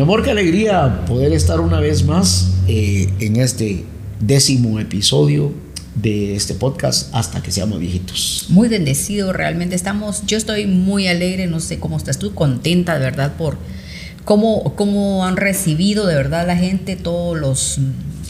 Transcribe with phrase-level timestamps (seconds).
[0.00, 3.84] Mi amor, qué alegría poder estar una vez más eh, en este
[4.18, 5.52] décimo episodio
[5.94, 8.46] de este podcast hasta que seamos viejitos.
[8.48, 13.00] Muy bendecido, realmente estamos, yo estoy muy alegre, no sé cómo estás tú, contenta de
[13.00, 13.58] verdad por
[14.24, 17.76] cómo, cómo han recibido de verdad la gente todos los,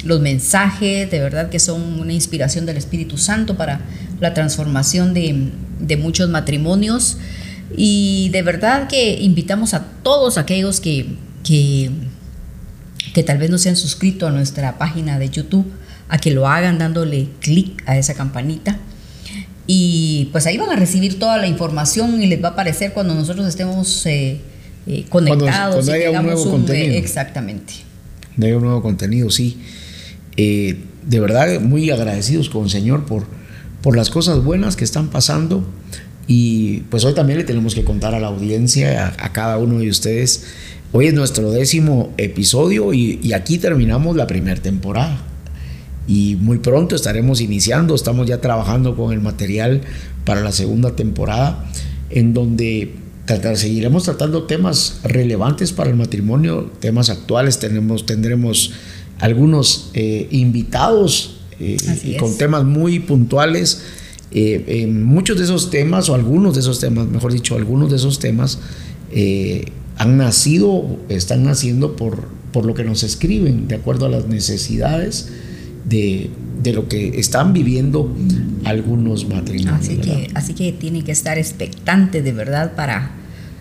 [0.03, 3.83] los mensajes, de verdad que son una inspiración del Espíritu Santo para
[4.19, 7.19] la transformación de, de muchos matrimonios.
[7.77, 11.07] Y de verdad que invitamos a todos aquellos que,
[11.45, 11.91] que,
[13.15, 15.67] que tal vez no se han suscrito a nuestra página de YouTube
[16.09, 18.79] a que lo hagan dándole clic a esa campanita.
[19.67, 23.15] Y pues ahí van a recibir toda la información y les va a aparecer cuando
[23.15, 24.41] nosotros estemos eh,
[24.87, 25.77] eh, conectados.
[25.77, 26.95] Cuando, haya un nuevo contenido.
[26.95, 27.75] exactamente.
[28.31, 29.61] Cuando haya un nuevo contenido, sí.
[30.37, 33.27] Eh, de verdad, muy agradecidos con el Señor por,
[33.83, 35.65] por las cosas buenas que están pasando.
[36.33, 39.81] Y pues hoy también le tenemos que contar a la audiencia, a, a cada uno
[39.81, 40.45] de ustedes.
[40.93, 45.27] Hoy es nuestro décimo episodio y, y aquí terminamos la primera temporada
[46.07, 49.81] y muy pronto estaremos iniciando, estamos ya trabajando con el material
[50.25, 51.69] para la segunda temporada,
[52.11, 52.95] en donde
[53.25, 58.73] tratar, seguiremos tratando temas relevantes para el matrimonio, temas actuales, tenemos, tendremos
[59.19, 63.83] algunos eh, invitados eh, con temas muy puntuales.
[64.33, 67.97] Eh, en muchos de esos temas, o algunos de esos temas, mejor dicho, algunos de
[67.97, 68.59] esos temas
[69.97, 75.29] han nacido, están naciendo por, por lo que nos escriben, de acuerdo a las necesidades
[75.85, 76.31] de,
[76.73, 78.15] lo que están viviendo
[78.65, 79.81] algunos matrimonios.
[79.81, 83.13] Así que, así que tienen que estar expectantes de verdad para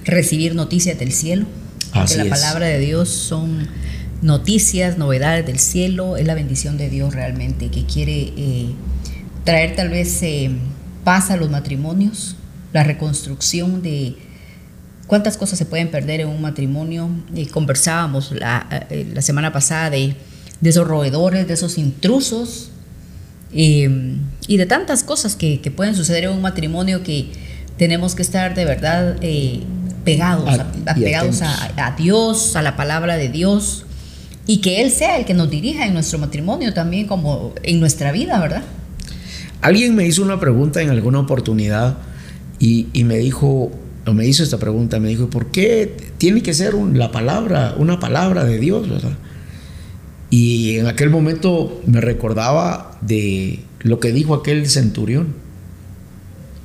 [0.06, 1.45] recibir noticias del cielo.
[1.92, 3.67] Así que la palabra de Dios son
[4.22, 8.70] noticias, novedades del cielo, es la bendición de Dios realmente que quiere eh,
[9.50, 10.52] traer tal vez eh,
[11.03, 12.36] paz a los matrimonios,
[12.73, 14.16] la reconstrucción de
[15.08, 17.10] cuántas cosas se pueden perder en un matrimonio.
[17.33, 20.15] Y conversábamos la, eh, la semana pasada de
[20.61, 22.70] de esos roedores, de esos intrusos
[23.54, 24.17] eh,
[24.48, 27.31] y de tantas cosas que, pueden suceder en un matrimonio que
[27.77, 29.61] tenemos que estar de verdad eh,
[30.04, 33.86] pegados, a, pegados a, Dios, a la palabra de Dios
[34.45, 38.11] y que Él sea el que nos dirija en nuestro matrimonio también como en nuestra
[38.11, 38.64] vida, ¿verdad?
[39.61, 41.97] Alguien me hizo una pregunta en alguna oportunidad
[42.59, 43.71] y, me dijo,
[44.05, 47.99] o me hizo esta pregunta, me dijo, ¿por qué tiene que ser la palabra, una
[47.99, 49.17] palabra de Dios, verdad?
[50.30, 55.33] Y en aquel momento me recordaba de lo que dijo aquel centurión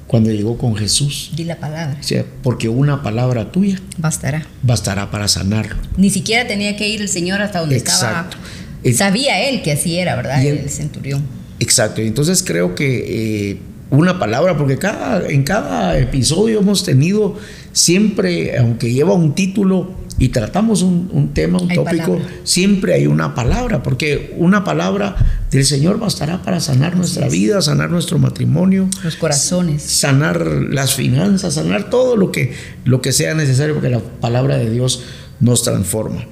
[0.07, 1.33] cuando llegó con Jesús.
[1.35, 1.99] Di la palabra.
[2.43, 4.47] porque una palabra tuya bastará.
[4.63, 5.77] Bastará para sanarlo.
[5.97, 8.37] Ni siquiera tenía que ir el Señor hasta donde Exacto.
[8.83, 9.11] estaba.
[9.11, 10.45] Sabía él que así era, ¿verdad?
[10.45, 11.25] El, centurión.
[11.61, 12.01] Exacto.
[12.01, 13.59] Entonces creo que eh,
[13.91, 17.37] una palabra, porque cada, en cada episodio hemos tenido
[17.73, 23.83] siempre, aunque lleva un título, y tratamos un, tema, un tópico, siempre hay una palabra,
[23.83, 25.17] porque una palabra
[25.51, 31.55] del Señor bastará para sanar nuestra vida, sanar nuestro matrimonio, los corazones, sanar las finanzas,
[31.55, 32.53] sanar todo lo que,
[32.85, 35.03] lo que sea necesario, porque la palabra de Dios
[35.41, 36.25] nos transforma.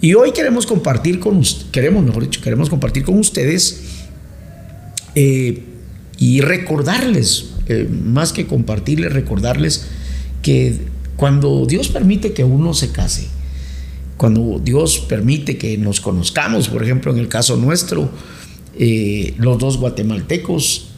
[0.00, 1.42] Y hoy queremos compartir con
[1.72, 3.93] queremos, mejor dicho, queremos compartir con ustedes
[5.14, 5.62] eh,
[6.18, 9.86] y recordarles, eh, más que compartirles, recordarles
[10.42, 10.78] que
[11.16, 13.28] cuando Dios permite que uno se case,
[14.16, 18.10] cuando Dios permite que nos conozcamos, por ejemplo, en el caso nuestro,
[18.78, 20.88] eh, los dos guatemaltecos,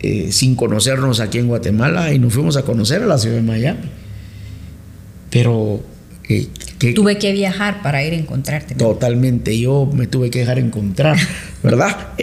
[0.00, 3.42] eh, sin conocernos aquí en Guatemala, y nos fuimos a conocer a la ciudad de
[3.42, 3.88] Miami.
[5.30, 5.82] Pero...
[6.28, 6.48] Eh,
[6.94, 8.76] tuve que viajar para ir a encontrarte.
[8.76, 11.16] Totalmente, yo me tuve que dejar encontrar,
[11.62, 12.14] ¿verdad?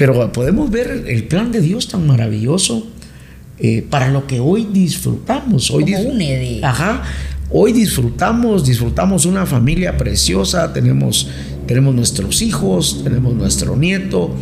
[0.00, 2.86] pero podemos ver el plan de Dios tan maravilloso
[3.58, 5.70] eh, para lo que hoy disfrutamos.
[5.70, 5.84] Hoy
[6.62, 7.02] Ajá.
[7.50, 11.28] Hoy disfrutamos, disfrutamos una familia preciosa, tenemos,
[11.66, 14.34] tenemos nuestros hijos, tenemos nuestro nieto,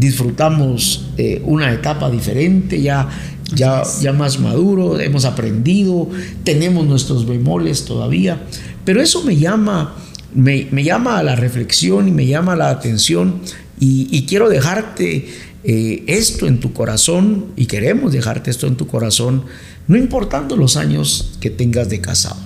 [0.00, 3.08] disfrutamos eh, una etapa diferente, ya,
[3.54, 6.08] ya, ya más maduro, hemos aprendido,
[6.42, 8.42] tenemos nuestros bemoles todavía,
[8.84, 9.94] pero eso me llama,
[10.34, 13.42] me, llama a la reflexión y me llama la atención
[13.80, 15.28] y, y quiero dejarte
[15.64, 19.44] eh, esto en tu corazón y queremos dejarte esto en tu corazón,
[19.88, 22.40] no importando los años que tengas de casado.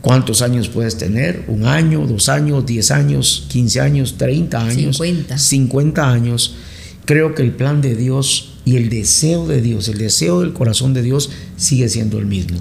[0.00, 1.44] ¿Cuántos años puedes tener?
[1.46, 4.96] ¿Un año, dos años, diez años, quince años, treinta años?
[4.96, 5.38] Cincuenta.
[5.38, 6.56] Cincuenta años.
[7.04, 10.92] Creo que el plan de Dios y el deseo de Dios, el deseo del corazón
[10.92, 12.58] de Dios sigue siendo el mismo.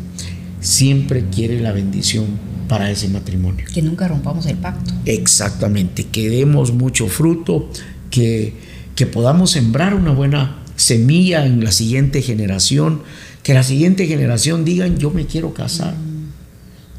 [0.59, 2.27] Siempre quiere la bendición
[2.71, 3.65] para ese matrimonio.
[3.73, 4.94] Que nunca rompamos el pacto.
[5.06, 7.69] Exactamente, que demos mucho fruto,
[8.09, 8.53] que
[8.95, 13.01] que podamos sembrar una buena semilla en la siguiente generación,
[13.44, 15.95] que la siguiente generación digan, yo me quiero casar,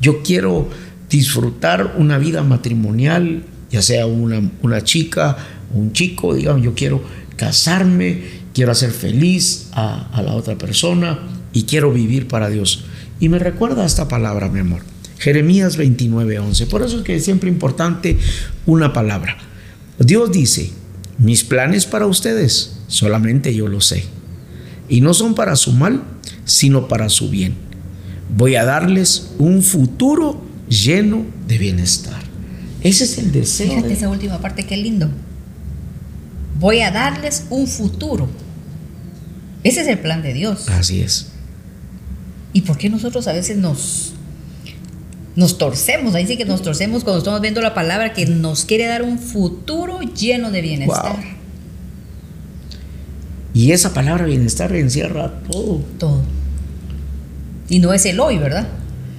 [0.01, 0.69] yo quiero
[1.09, 5.37] disfrutar una vida matrimonial, ya sea una, una chica
[5.73, 7.03] o un chico, digamos, yo quiero
[7.37, 8.23] casarme,
[8.53, 11.21] quiero hacer feliz a, a la otra persona
[11.53, 12.85] y quiero vivir para Dios.
[13.21, 14.92] Y me recuerda esta palabra, mi amor.
[15.23, 16.67] Jeremías 29:11.
[16.67, 18.19] Por eso es que es siempre importante
[18.67, 19.39] una palabra.
[19.99, 20.73] Dios dice,
[21.19, 24.05] mis planes para ustedes solamente yo lo sé.
[24.89, 26.03] Y no son para su mal,
[26.45, 27.55] sino para su bien.
[28.37, 32.21] Voy a darles un futuro lleno de bienestar.
[32.83, 33.69] Ese es el deseo.
[33.69, 35.09] Fíjate esa última parte, qué lindo.
[36.59, 38.29] Voy a darles un futuro.
[39.63, 40.69] Ese es el plan de Dios.
[40.69, 41.29] Así es.
[42.53, 44.12] ¿Y por qué nosotros a veces nos,
[45.37, 46.15] nos torcemos?
[46.15, 49.19] Ahí sí que nos torcemos cuando estamos viendo la palabra que nos quiere dar un
[49.19, 51.17] futuro lleno de bienestar.
[53.55, 55.81] Y esa palabra bienestar encierra todo.
[55.99, 56.23] Todo.
[57.69, 58.69] Y no es el hoy, ¿verdad?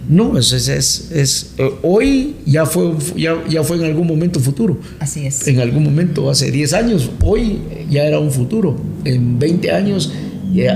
[0.07, 4.77] No, es, es, es, eh, hoy ya fue, ya, ya, fue en algún momento futuro.
[5.00, 5.48] Así es.
[5.48, 8.75] En algún momento, hace 10 años, hoy ya era un futuro.
[9.06, 10.12] En 20 años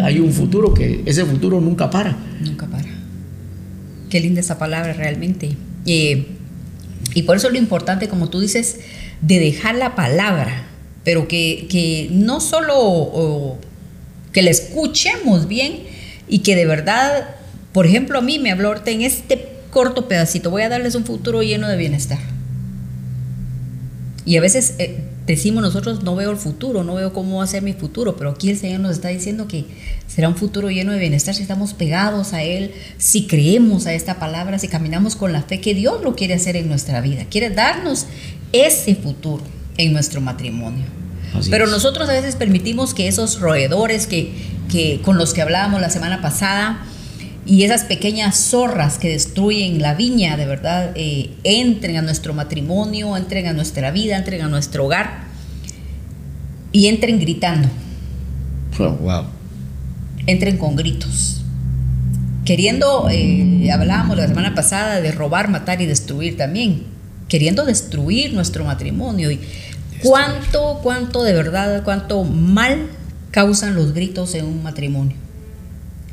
[0.03, 2.17] hay un futuro que ese futuro nunca para.
[2.41, 2.86] Nunca para.
[4.09, 5.56] Qué linda esa palabra realmente.
[5.86, 8.80] y por eso lo importante, como tú dices,
[9.21, 10.68] de dejar la palabra,
[11.04, 13.57] pero que, que no solo
[14.33, 15.83] que la escuchemos bien
[16.27, 17.38] y que de verdad
[17.77, 21.06] por ejemplo, a mí me habló ahorita en este corto pedacito, voy a darles un
[21.06, 22.18] futuro lleno de bienestar.
[24.25, 27.47] Y a veces eh, decimos nosotros, no veo el futuro, no veo cómo va a
[27.47, 29.65] ser mi futuro, pero aquí el Señor nos está diciendo que
[30.07, 34.19] será un futuro lleno de bienestar si estamos pegados a Él, si creemos a esta
[34.19, 37.50] palabra, si caminamos con la fe que Dios lo quiere hacer en nuestra vida, quiere
[37.50, 38.07] darnos
[38.53, 39.44] ese futuro
[39.77, 40.85] en nuestro matrimonio.
[41.51, 44.31] pero nosotros a veces permitimos que esos roedores que,
[44.71, 46.85] que, con los que hablábamos la semana pasada,
[47.47, 53.15] y esas pequeñas zorras que destruyen la viña, de verdad, eh, entren a nuestro matrimonio,
[53.15, 55.21] entren a nuestra vida, entren a nuestro hogar
[56.73, 57.69] y entren gritando.
[58.79, 59.23] Oh, wow.
[60.25, 61.41] Entren con gritos.
[62.44, 66.83] Queriendo, eh, hablábamos la semana pasada de robar, matar y destruir también.
[67.29, 69.31] Queriendo destruir nuestro matrimonio.
[69.31, 69.39] Y
[70.03, 72.89] cuánto, cuánto de verdad, cuánto mal
[73.31, 75.26] causan los gritos en un matrimonio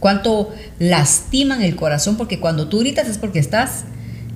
[0.04, 3.86] cuánto lastiman el corazón, porque cuando tú gritas es porque estás,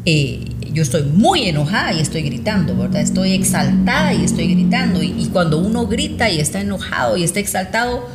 [0.06, 0.43] eh,
[0.73, 3.03] yo estoy muy enojada y estoy gritando, ¿verdad?
[3.03, 5.03] Estoy exaltada y estoy gritando.
[5.03, 8.09] Y, cuando uno grita y está enojado y está exaltado,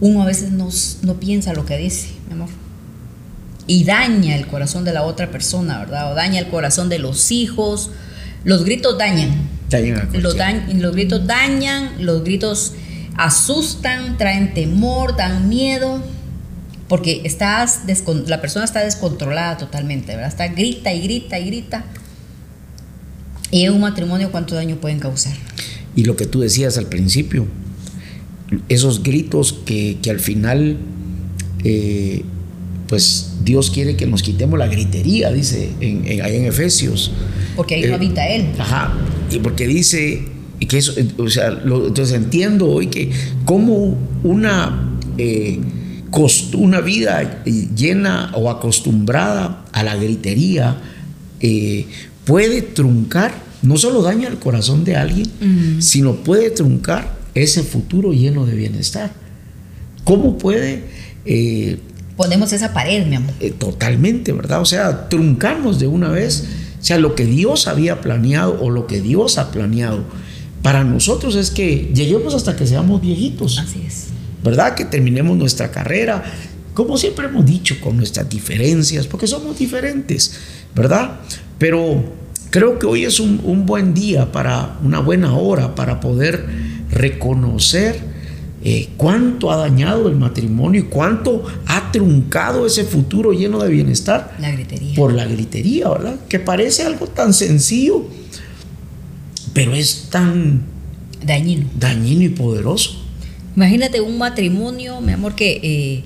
[0.00, 0.68] uno a veces no,
[1.02, 2.48] no piensa lo que dice, mi amor.
[3.68, 6.10] Y daña el corazón de la otra persona, ¿verdad?
[6.10, 7.92] O daña el corazón de los hijos.
[8.42, 9.48] Los gritos dañan.
[10.12, 10.34] los,
[10.74, 12.72] los gritos dañan, los gritos
[13.16, 16.02] asustan, traen temor, dan miedo
[16.88, 17.82] porque estás
[18.26, 20.28] la persona está descontrolada totalmente, ¿verdad?
[20.28, 21.84] Está grita y grita y grita.
[23.50, 25.34] Y en un matrimonio, ¿cuánto daño pueden causar?
[25.94, 27.46] Y lo que tú decías al principio,
[28.68, 30.76] esos gritos que, al final,
[31.64, 32.22] eh,
[32.88, 37.12] pues Dios quiere que nos quitemos la gritería, dice en, ahí en Efesios.
[37.56, 38.46] Porque ahí no eh, habita Él.
[38.58, 38.94] Ajá,
[39.30, 40.24] y porque dice
[40.68, 43.10] que eso, o sea, entonces entiendo hoy que
[43.44, 44.92] como una...
[45.18, 45.60] Eh,
[46.54, 50.76] una vida llena o acostumbrada a la gritería
[51.40, 51.86] eh,
[52.24, 55.30] puede truncar, no solo daña el corazón de alguien,
[55.80, 59.12] sino puede truncar ese futuro lleno de bienestar.
[60.04, 60.84] ¿Cómo puede...
[61.24, 61.78] Eh,
[62.16, 63.34] Ponemos esa pared, mi amor.
[63.40, 64.62] Eh, totalmente, ¿verdad?
[64.62, 66.44] O sea, truncamos de una vez,
[66.80, 70.04] o sea, lo que Dios había planeado o lo que Dios ha planeado
[70.62, 73.58] para nosotros es que lleguemos hasta que seamos viejitos.
[73.58, 74.06] Así es.
[74.46, 74.74] ¿Verdad?
[74.74, 76.22] Que terminemos nuestra carrera,
[76.72, 80.38] como siempre hemos dicho, con nuestras diferencias, porque somos diferentes,
[80.74, 81.20] ¿verdad?
[81.58, 82.04] Pero
[82.50, 86.46] creo que hoy es un, buen día para una buena hora para poder
[86.90, 87.98] reconocer
[88.62, 94.36] eh, cuánto ha dañado el matrimonio y cuánto ha truncado ese futuro lleno de bienestar.
[94.38, 94.94] La gritería.
[94.94, 96.16] Por la gritería, ¿verdad?
[96.28, 98.06] Que parece algo tan sencillo,
[99.52, 100.62] pero es tan
[101.24, 101.66] dañino.
[101.76, 103.05] Dañino y poderoso.
[103.56, 106.04] Imagínate un matrimonio, mi amor, que eh,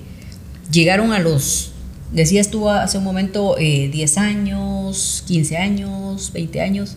[0.71, 1.73] llegaron a los,
[2.13, 6.95] decías tú hace un momento, 10 eh, años, 15 años, 20 años,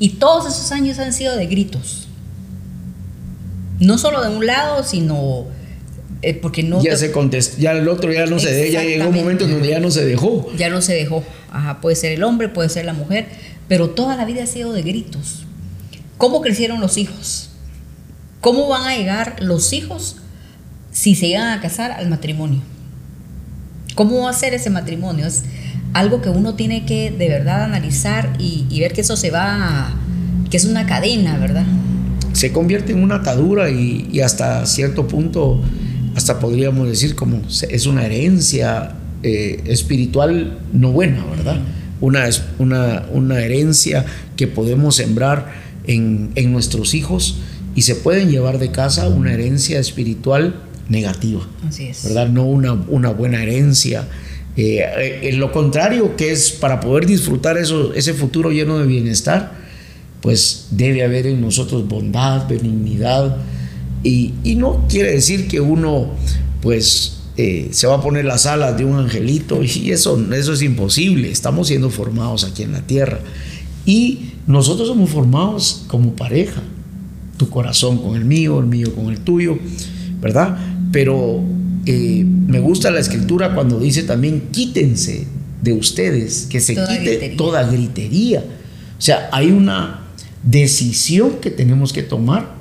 [0.00, 2.08] y todos esos años han sido de gritos.
[3.78, 5.46] No solo de un lado, sino
[6.22, 6.82] eh, porque no...
[6.82, 9.68] Ya se contestó, ya el otro ya no se dejó, ya llegó un momento donde
[9.68, 10.50] ya no se dejó.
[10.56, 11.22] Ya no se dejó.
[11.52, 13.26] Ajá, puede ser el hombre, puede ser la mujer,
[13.68, 15.44] pero toda la vida ha sido de gritos.
[16.16, 17.50] ¿Cómo crecieron los hijos?
[18.44, 20.16] ¿Cómo van a llegar los hijos
[20.92, 22.60] si se llegan a casar al matrimonio?
[23.94, 25.26] ¿Cómo va a ser ese matrimonio?
[25.94, 29.94] algo que uno tiene que de verdad analizar y, ver que eso se va,
[30.50, 31.64] que es una cadena, ¿verdad?
[32.34, 35.62] Se convierte en una atadura y, hasta cierto punto,
[36.14, 41.60] hasta podríamos decir como es una herencia eh, espiritual no buena, ¿verdad?
[42.02, 44.04] Una, una, una herencia
[44.36, 45.50] que podemos sembrar
[45.86, 47.38] en, en nuestros hijos
[47.74, 50.54] y se pueden llevar de casa una herencia espiritual
[50.88, 51.46] negativa.
[51.66, 52.04] Así es.
[52.04, 52.28] ¿Verdad?
[52.28, 54.08] No una, una buena herencia.
[54.56, 59.52] Eh, en lo contrario, que es para poder disfrutar eso, ese futuro lleno de bienestar,
[60.20, 63.36] pues debe haber en nosotros bondad, benignidad.
[64.02, 66.10] Y, y no quiere decir que uno,
[66.60, 70.62] pues, eh, se va a poner las alas de un angelito y eso, eso es
[70.62, 71.30] imposible.
[71.30, 73.18] Estamos siendo formados aquí en la tierra.
[73.84, 76.62] Y nosotros somos formados como pareja.
[77.36, 79.58] Tu corazón con el mío, el mío con el tuyo,
[80.20, 80.56] ¿verdad?
[80.92, 81.42] Pero
[81.86, 85.26] eh, me gusta la escritura cuando dice también quítense
[85.62, 88.44] de ustedes, que se quite toda gritería.
[88.98, 90.00] O sea, hay una
[90.42, 92.54] decisión que tenemos que tomar,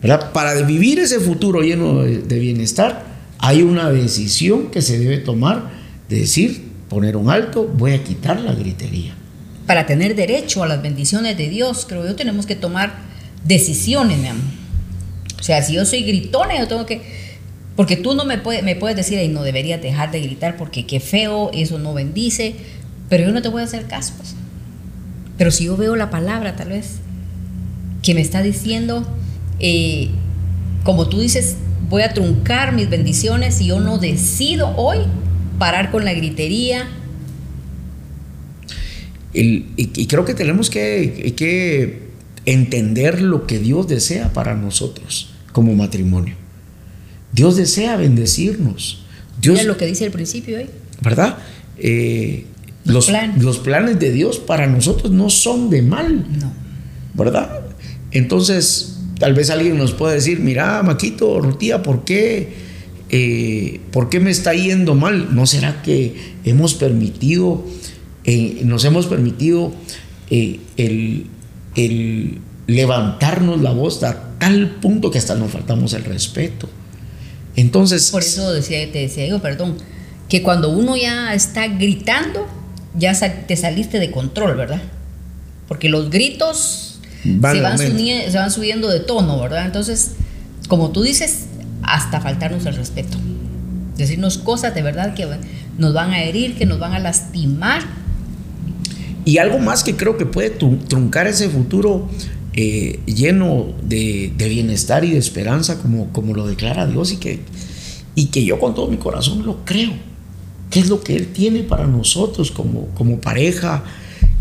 [0.00, 0.32] ¿verdad?
[0.32, 3.04] Para vivir ese futuro lleno de, bienestar,
[3.38, 5.70] hay una decisión que se debe tomar
[6.08, 9.14] de decir, poner un alto, voy a quitar la gritería.
[9.66, 13.05] Para tener derecho a las bendiciones de Dios, creo yo, tenemos que tomar
[13.46, 14.44] decisiones, mi amor.
[15.38, 17.26] O sea, si yo soy gritona, yo tengo que
[17.76, 20.86] porque tú no me, puede, me puedes decir, y no deberías dejar de gritar porque
[20.86, 22.56] qué feo, eso no bendice,
[23.10, 24.14] pero yo no te voy a hacer caso.
[24.16, 24.34] Pues.
[25.36, 26.96] Pero si yo veo la palabra, tal vez,
[28.02, 29.06] que me está diciendo,
[29.60, 30.08] eh,
[30.84, 31.56] como tú dices,
[31.90, 35.00] voy a truncar mis bendiciones y yo no decido hoy
[35.58, 36.88] parar con la gritería.
[39.34, 42.05] y, creo que tenemos que, que
[42.46, 46.36] entender lo que Dios desea para nosotros como matrimonio.
[47.32, 49.02] Dios desea bendecirnos.
[49.40, 50.66] Dios, Mira lo que dice el principio hoy.
[51.02, 51.38] ¿Verdad?
[51.78, 52.46] Eh,
[52.84, 56.26] los, los, planes de Dios para nosotros no son de mal.
[56.40, 56.52] No.
[57.14, 57.60] ¿Verdad?
[58.12, 62.54] Entonces, tal vez alguien nos puede decir, mira, Maquito, Rutía, ¿por qué,
[63.10, 65.34] eh, ¿por qué me está yendo mal?
[65.34, 67.64] ¿No será que hemos permitido,
[68.24, 69.72] eh, nos hemos permitido
[70.30, 71.26] el,
[71.76, 76.68] el levantarnos la voz a tal punto que hasta nos faltamos el respeto?
[77.54, 78.10] Entonces...
[78.10, 79.76] Por eso decía, te decía yo, perdón,
[80.28, 82.46] que cuando uno ya está gritando,
[82.98, 83.14] ya
[83.46, 84.82] te saliste de control, ¿verdad?
[85.68, 89.66] Porque los gritos se, van se, van subiendo de tono, ¿verdad?
[89.66, 90.12] Entonces,
[90.68, 91.46] como tú dices,
[91.82, 93.18] hasta faltarnos el respeto.
[93.96, 95.26] Decirnos cosas de verdad que
[95.78, 97.82] nos van a herir, que nos van a lastimar.
[99.26, 102.08] Y algo más que creo que puede truncar ese futuro
[102.54, 107.40] eh, lleno de, bienestar y de esperanza como, como lo declara Dios y que,
[108.14, 109.92] y que yo con todo mi corazón lo creo.
[110.70, 113.82] ¿Qué es lo que Él tiene para nosotros como, como pareja?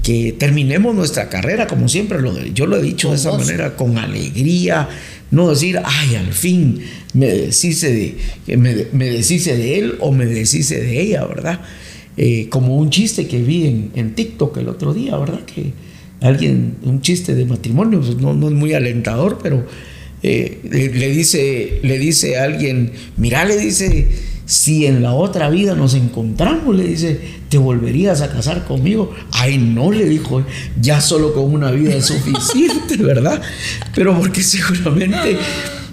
[0.03, 3.97] Que terminemos nuestra carrera, como siempre lo, yo lo he dicho de esa manera, con
[3.97, 4.87] alegría,
[5.31, 6.79] no decir, ay, al fin
[7.15, 11.59] me deshice de, me, me deshice de él o me deshice de ella, ¿verdad?
[12.17, 15.41] Eh, como un chiste que vi en, en TikTok el otro día, ¿verdad?
[15.45, 15.73] Que,
[16.21, 19.65] alguien, un chiste de matrimonio, pues no, no es muy alentador, pero
[20.23, 24.07] eh, le, dice, le dice a alguien, mira, le dice,
[24.45, 27.19] si en la otra vida nos encontramos, le dice,
[27.49, 29.13] ¿te volverías a casar conmigo?
[29.31, 30.43] Ay, no, le dijo,
[30.81, 33.41] ya solo con una vida es suficiente, ¿verdad?
[33.93, 35.37] Pero porque seguramente,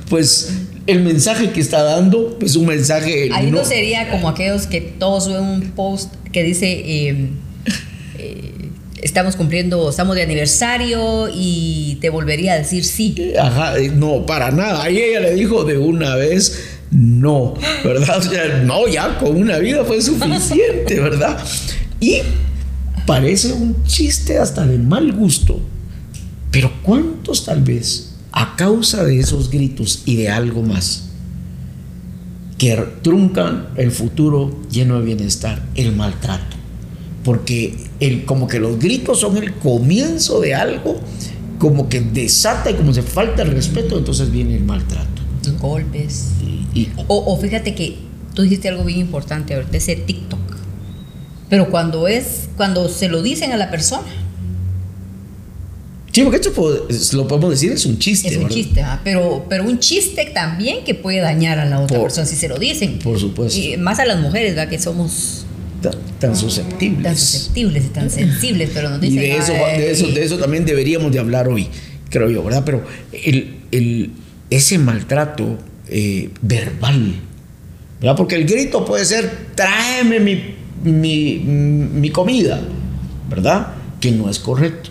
[0.08, 0.52] pues
[0.86, 3.30] el mensaje que está dando, pues un mensaje...
[3.32, 7.08] Ahí no, sería como aquellos que todos ven un post que dice...
[7.08, 7.30] Em,
[9.02, 13.34] estamos cumpliendo, estamos de aniversario y te volvería a decir sí.
[13.38, 14.84] Ajá, eh, no, para nada.
[14.84, 18.18] Ahí ella le dijo de una vez no, ¿verdad?
[18.18, 21.38] O sea, no, ya con una vida fue suficiente, ¿verdad?
[22.00, 22.20] Y
[23.06, 25.60] parece un chiste hasta de mal gusto.
[26.50, 31.10] Pero ¿cuántos tal vez, a causa de esos gritos y de algo más,
[32.58, 36.62] que truncan el futuro lleno de bienestar, el maltrato?
[37.24, 41.00] porque el, como que los gritos son el comienzo de algo,
[41.58, 45.08] como que desata y como se falta el respeto, entonces viene el maltrato.
[45.46, 46.30] Los golpes.
[47.06, 47.98] o, fíjate que
[48.34, 50.40] tú dijiste algo bien importante de ese TikTok.
[51.48, 54.08] Pero cuando es, cuando se lo dicen a la persona.
[56.12, 56.52] Sí, porque esto
[57.16, 58.28] lo podemos decir, es un chiste.
[58.28, 62.26] Es un chiste, pero, pero un chiste también que puede dañar a la otra persona
[62.26, 62.98] si se lo dicen.
[62.98, 63.58] Por supuesto.
[63.58, 64.70] Y más a las mujeres, ¿verdad?
[64.70, 65.46] Que somos
[66.20, 67.02] tan, susceptibles.
[67.02, 70.38] Tan susceptibles y tan sensibles, pero nos dicen, Y de eso, de eso, de eso
[70.38, 71.68] también deberíamos de hablar hoy,
[72.10, 72.62] creo yo, ¿verdad?
[72.64, 74.10] Pero el, el,
[74.50, 77.14] ese maltrato eh, verbal,
[78.00, 78.16] ¿verdad?
[78.16, 82.60] Porque el grito puede ser, tráeme mi mi, comida,
[83.28, 83.74] ¿verdad?
[84.00, 84.90] Que no es correcto.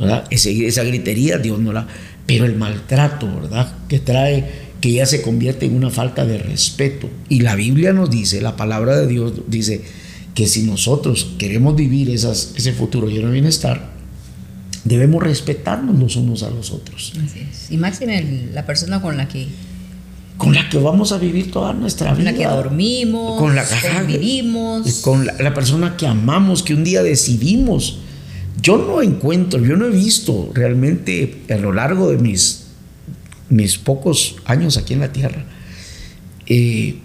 [0.00, 0.24] ¿Verdad?
[0.30, 1.86] esa gritería Dios no la...
[2.26, 3.72] Pero el maltrato, ¿verdad?
[3.88, 7.08] Que trae que ya se convierte en una falta de respeto.
[7.28, 9.82] Y la Biblia nos dice, la palabra de Dios dice
[10.34, 13.90] que si nosotros queremos vivir esas, ese futuro lleno de bienestar,
[14.84, 17.12] debemos respetarnos los unos a los otros.
[17.22, 17.70] Así es.
[17.70, 19.48] Y máxime la persona con la que
[20.40, 22.32] con la que vamos a vivir toda nuestra vida.
[22.32, 25.00] Con la que dormimos, con la que vivimos.
[25.02, 27.98] Con la, persona que amamos, que un día decidimos.
[28.60, 32.66] Yo no encuentro, yo no he visto realmente a lo largo de mis,
[33.48, 35.44] mis pocos años aquí en la tierra,
[36.46, 36.96] eh,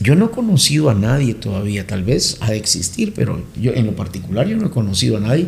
[0.00, 3.86] yo no he conocido a nadie todavía, tal vez ha de existir, pero yo en
[3.86, 5.46] lo particular yo no he conocido a nadie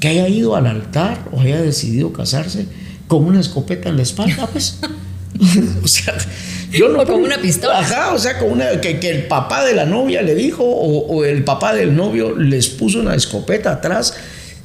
[0.00, 2.66] que haya ido al altar o haya decidido casarse
[3.06, 4.78] con una escopeta en la espalda, pues.
[5.82, 6.16] o sea,
[6.70, 7.04] yo no.
[7.04, 7.80] con una pistola.
[7.80, 8.80] Ajá, o sea, con una.
[8.80, 13.00] Que, el papá de la novia le dijo, o, el papá del novio les puso
[13.00, 14.14] una escopeta atrás,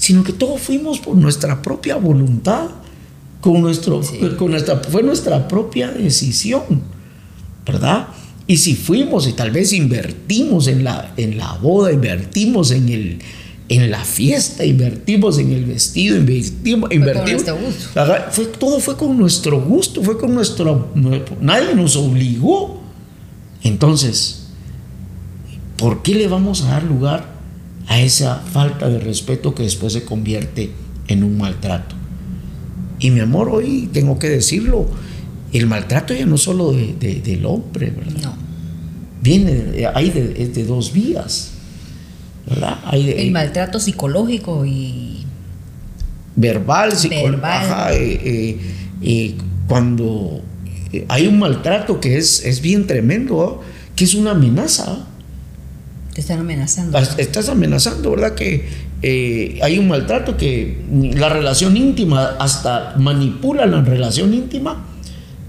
[0.05, 2.67] sino que todos fuimos por nuestra propia voluntad,
[3.41, 4.01] con nuestro,
[4.37, 6.61] con nuestra, fue nuestra propia decisión,
[7.65, 8.09] ¿verdad?
[8.45, 13.19] Y si fuimos y tal vez invertimos en la, en la boda, invertimos en el
[13.67, 17.43] en la fiesta, invertimos en el vestido, invertimos, invertimos.
[18.29, 20.91] Fue, todo fue con nuestro gusto, fue con nuestro.
[21.41, 22.79] Nadie nos obligó.
[23.63, 24.49] Entonces,
[25.77, 27.34] ¿por qué le vamos a dar lugar
[27.87, 30.71] a esa falta de respeto que después se convierte
[31.07, 31.95] en un maltrato?
[32.99, 34.87] Y mi amor, hoy tengo que decirlo,
[35.53, 38.21] el maltrato ya no solo del hombre, ¿verdad?
[38.23, 38.45] No.
[39.21, 41.55] Viene, hay de, de dos vías
[42.93, 45.23] el maltrato psicológico y...
[46.35, 47.45] Verbal, psicológico.
[47.91, 48.59] Eh, eh,
[49.01, 49.35] eh,
[49.67, 50.41] cuando
[51.07, 53.61] hay un maltrato que es, es bien tremendo,
[53.95, 55.07] que es una amenaza.
[56.15, 56.97] Te están amenazando.
[56.97, 58.35] Estás amenazando, ¿verdad?
[58.35, 58.69] Que
[59.61, 60.81] hay un maltrato que
[61.13, 64.85] la relación íntima, hasta manipula la relación íntima,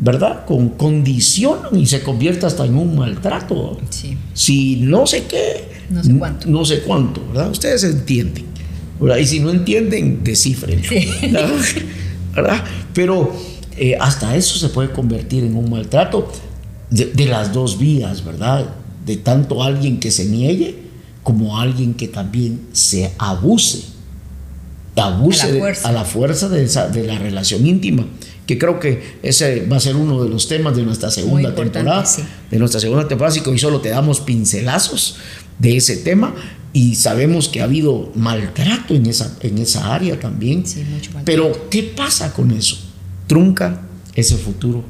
[0.01, 0.45] ¿verdad?
[0.45, 3.79] Con condición y se convierte hasta en un maltrato.
[3.91, 4.19] Sí.
[4.35, 6.49] Si no sé qué, no sé cuánto.
[6.49, 7.49] No sé cuánto, ¿verdad?
[7.49, 8.47] Ustedes entienden.
[8.99, 9.19] ¿verdad?
[9.19, 10.83] Y si no entienden, descifren.
[12.35, 12.65] ¿verdad?
[12.93, 13.33] Pero
[13.77, 16.33] eh, hasta eso se puede convertir en un maltrato
[16.91, 18.67] de, las dos vías, ¿verdad?
[19.07, 20.77] De tanto alguien que se niegue
[21.23, 23.85] como alguien que también se abuse.
[24.97, 25.43] Abuse
[25.85, 28.07] a la fuerza, de, de la relación íntima
[28.47, 32.05] que creo que ese va a ser uno de los temas de nuestra segunda temporada.
[32.51, 35.17] De nuestra segunda temporada, así que hoy solo te damos pincelazos
[35.59, 36.35] de ese tema
[36.73, 40.65] y sabemos que ha habido maltrato en esa, en esa área también.
[41.25, 42.79] Pero, ¿qué pasa con eso?
[43.27, 43.83] Trunca
[44.15, 44.85] ese futuro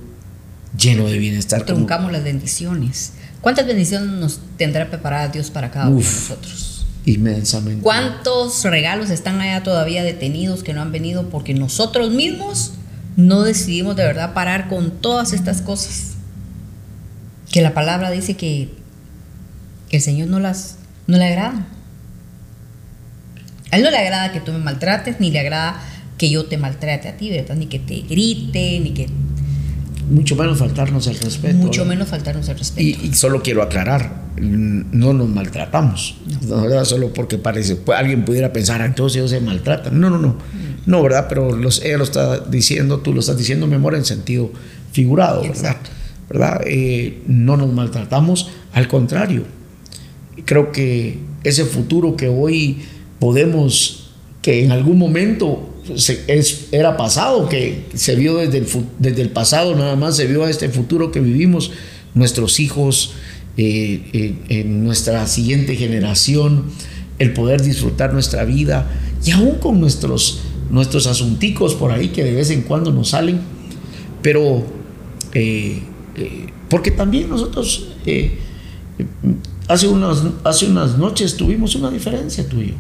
[0.77, 1.65] lleno de bienestar.
[1.65, 3.13] Truncamos las bendiciones.
[3.47, 6.85] ¿Cuántas bendiciones nos tendrá preparada Dios para cada uno de nosotros?
[7.05, 7.81] Inmensamente.
[7.81, 12.73] ¿Cuántos regalos están allá todavía detenidos que no han venido porque nosotros mismos
[13.15, 16.15] no decidimos de verdad parar con todas estas cosas.
[17.49, 18.75] Que la palabra dice que,
[19.93, 21.69] el Señor no las no le agrada.
[23.71, 25.81] A él no le agrada que tú me maltrates, ni le agrada
[26.19, 27.55] que yo te maltrate a ti, ¿verdad?
[27.55, 29.09] Ni que te grite, ni que...
[30.09, 31.57] Mucho menos faltarnos el respeto.
[31.57, 33.05] Mucho menos faltarnos el respeto.
[33.05, 36.17] Y, solo quiero aclarar, no nos maltratamos,
[36.47, 36.85] no.
[36.85, 39.99] Solo porque parece, alguien pudiera pensar, ah, entonces ellos se maltratan.
[39.99, 40.37] No, no, no.
[40.87, 41.27] No, ¿verdad?
[41.29, 44.53] Pero los, ella lo está diciendo, tú lo estás diciendo, mi amor, en sentido
[44.93, 45.77] figurado, ¿verdad?
[46.29, 46.61] ¿verdad?
[46.67, 49.45] Eh, no nos maltratamos, al contrario.
[50.45, 52.79] Creo que ese futuro que hoy
[53.19, 54.11] podemos,
[54.43, 58.67] que en algún momento es, era pasado, que se vio desde el,
[58.99, 61.71] desde el pasado, nada más se vio a este futuro que vivimos,
[62.15, 63.13] nuestros hijos,
[63.59, 66.65] eh, eh, en nuestra siguiente generación,
[67.19, 68.91] el poder disfrutar nuestra vida
[69.25, 73.41] y aún con nuestros nuestros asunticos por ahí que de vez en cuando nos salen,
[74.21, 74.65] pero
[75.33, 75.81] eh,
[76.69, 77.87] porque también nosotros
[79.69, 82.75] hace, unas, hace unas noches tuvimos una diferencia tú y yo.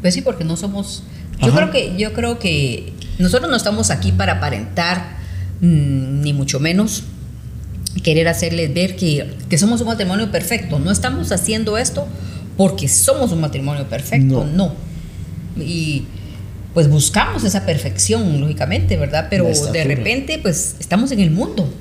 [0.00, 1.02] Pues sí, porque no somos...
[1.40, 5.18] Yo creo, que, yo creo que nosotros no estamos aquí para aparentar,
[5.60, 7.04] mm, ni mucho menos
[8.02, 10.78] querer hacerles ver que, que, somos un matrimonio perfecto.
[10.78, 12.08] No estamos haciendo esto
[12.56, 14.88] porque somos un matrimonio perfecto, no
[15.60, 16.04] y
[16.74, 19.26] pues buscamos esa perfección, lógicamente, ¿verdad?
[19.30, 21.72] Pero de repente, pues estamos en el mundo.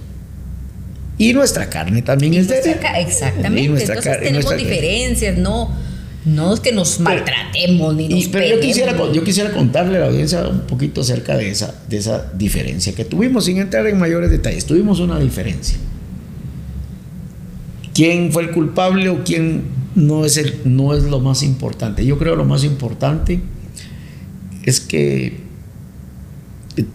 [1.20, 2.60] Y nuestra carne también es de...
[2.98, 3.84] Exactamente.
[3.84, 5.72] Entonces tenemos diferencias, no,
[6.28, 10.08] no es que nos maltratemos ni nos Pero yo quisiera, yo quisiera contarle a la
[10.08, 14.30] audiencia un poquito acerca de esa, de esa diferencia que tuvimos, sin entrar en mayores
[14.30, 14.66] detalles.
[14.66, 15.78] Tuvimos una diferencia.
[17.94, 19.63] quién fue el culpable o quién
[19.96, 22.06] no es, el, no es lo más importante.
[22.06, 23.40] Yo creo lo más importante
[24.63, 25.40] es que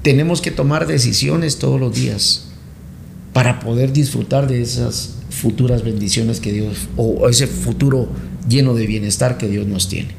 [0.02, 2.50] tenemos que tomar decisiones todos los días
[3.32, 8.10] para poder disfrutar de esas futuras bendiciones que Dios, o ese futuro
[8.48, 10.10] lleno de bienestar que Dios nos tiene.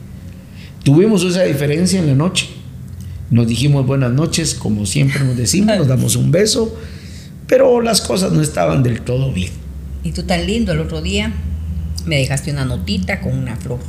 [0.83, 2.47] Tuvimos esa diferencia en la noche.
[3.29, 6.77] Nos dijimos buenas noches, como siempre nos decimos, nos damos un beso,
[7.47, 9.51] pero las cosas no estaban del todo bien.
[10.03, 11.33] Y tú tan lindo el otro día
[12.05, 13.79] me dejaste una notita con una flor.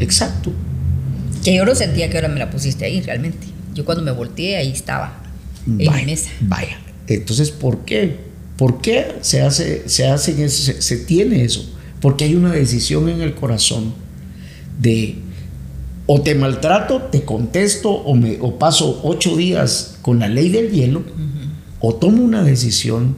[0.00, 0.52] Exacto.
[1.44, 3.46] Que yo no sentía que ahora me la pusiste ahí realmente.
[3.74, 5.22] Yo cuando me volteé ahí estaba
[5.66, 6.30] en vaya, mi mesa.
[6.40, 6.78] Vaya.
[7.06, 8.16] Entonces, ¿por qué?
[8.56, 11.75] ¿Por qué se hace, se hace, se, se tiene eso?
[12.06, 13.92] Porque hay una decisión en el corazón
[14.80, 15.16] de
[16.06, 20.70] o te maltrato, te contesto o, me, o paso ocho días con la ley del
[20.70, 21.02] hielo,
[21.80, 23.16] o tomo una decisión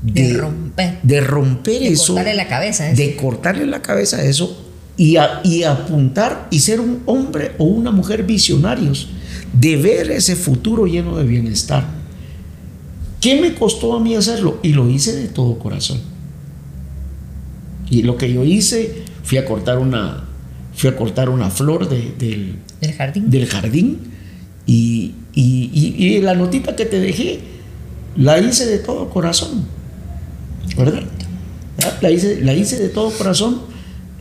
[0.00, 4.64] de, romper, de romper eso, cortarle la cabeza de cortarle la cabeza a eso
[4.96, 9.08] y, y apuntar y ser un hombre o una mujer visionarios,
[9.52, 11.86] de ver ese futuro lleno de bienestar.
[13.20, 14.60] ¿Qué me costó a mí hacerlo?
[14.62, 16.09] Y lo hice de todo corazón.
[17.90, 20.24] Y lo que yo hice, fui a cortar una,
[20.74, 23.30] fui a cortar una flor del, ¿Del jardín.
[23.30, 23.98] Del jardín
[24.66, 27.40] y, y, la notita que te dejé,
[28.16, 29.66] la hice de todo corazón.
[30.76, 31.02] ¿Verdad?
[32.00, 33.62] La hice, la hice de todo corazón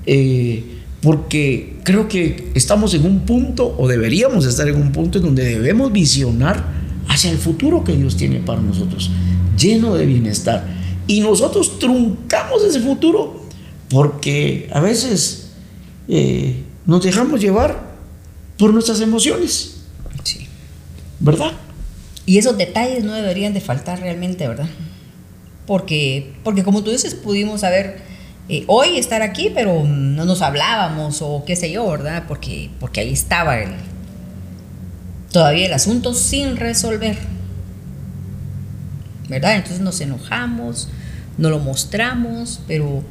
[0.05, 0.63] eh,
[1.01, 5.43] porque creo que estamos en un punto, o deberíamos estar en un punto en donde
[5.43, 6.65] debemos visionar
[7.07, 9.11] hacia el futuro que Dios tiene para nosotros,
[9.57, 10.67] lleno de bienestar.
[11.07, 13.48] Y nosotros truncamos ese futuro
[13.89, 15.51] porque a veces
[16.07, 17.89] eh, nos dejamos llevar
[18.57, 19.81] por nuestras emociones.
[20.23, 20.47] Sí.
[21.19, 21.53] ¿Verdad?
[22.25, 24.69] Y esos detalles no deberían de faltar realmente, ¿verdad?
[25.65, 28.01] Porque, porque como tú dices, pudimos haber
[28.49, 32.25] eh, hoy estar aquí, pero no nos hablábamos o qué sé yo, ¿verdad?
[32.27, 33.71] Porque, porque ahí estaba el,
[35.31, 37.17] todavía el asunto sin resolver.
[39.27, 39.55] ¿Verdad?
[39.55, 40.89] Entonces nos enojamos,
[41.37, 43.03] no lo mostramos, pero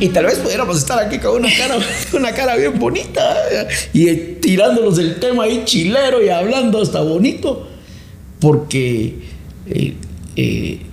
[0.00, 1.78] y tal vez pudiéramos estar aquí con una cara,
[2.14, 3.36] una cara bien bonita
[3.92, 7.68] y tirándonos el tema ahí chilero y hablando hasta bonito,
[8.40, 9.18] porque
[9.66, 9.94] eh,
[10.36, 10.86] eh,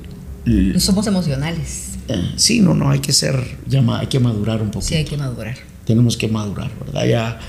[0.77, 1.89] somos emocionales.
[2.07, 3.35] Eh, sí, no, no, hay que ser,
[3.67, 4.85] ya, hay que madurar un poco.
[4.85, 5.57] Sí, hay que madurar.
[5.85, 7.05] Tenemos que madurar, ¿verdad?
[7.05, 7.39] Ya,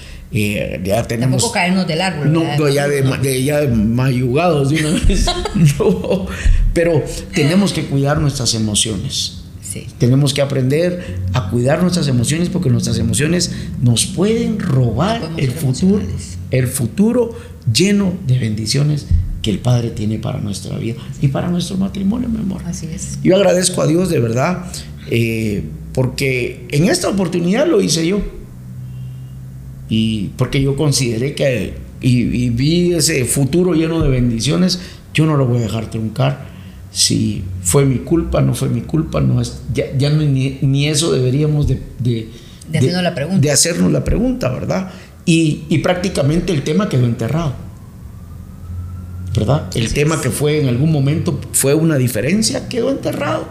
[0.83, 1.43] ya tenemos.
[1.43, 2.33] Tampoco caernos del árbol.
[2.33, 5.27] No, ya de, ya mayugados de una vez.
[5.79, 6.27] no,
[6.73, 7.05] pero
[7.35, 9.42] tenemos que cuidar nuestras emociones.
[9.99, 16.03] Tenemos que aprender a cuidar nuestras emociones porque nuestras emociones nos pueden robar el futuro,
[16.51, 17.37] el futuro
[17.73, 19.07] lleno de bendiciones
[19.41, 22.63] que el Padre tiene para nuestra vida y para nuestro matrimonio, mi amor.
[22.65, 23.19] Así es.
[23.23, 24.65] Yo agradezco a Dios de verdad
[25.11, 28.21] eh, porque en esta oportunidad lo hice yo
[29.89, 34.81] y porque yo consideré que y vi ese futuro lleno de bendiciones,
[35.15, 36.52] yo no lo voy a dejar truncar
[36.93, 41.81] si fue mi culpa, no fue mi culpa, no es, ya, ni, eso deberíamos de,
[41.99, 42.29] de,
[42.75, 43.41] hacernos la pregunta.
[43.41, 44.91] de hacernos la pregunta, ¿verdad?
[45.25, 47.55] Y, prácticamente el tema quedó enterrado,
[49.35, 49.69] ¿verdad?
[49.75, 53.47] El tema que fue en algún momento fue una diferencia, quedó enterrado.